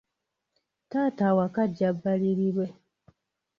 Taata 0.89 1.23
awaka 1.31 1.59
ajja 1.65 1.89
bbalirirwe. 1.95 2.65